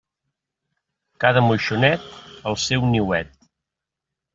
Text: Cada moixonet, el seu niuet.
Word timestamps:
Cada 1.25 1.45
moixonet, 1.49 2.11
el 2.53 2.61
seu 2.67 2.91
niuet. 2.97 3.41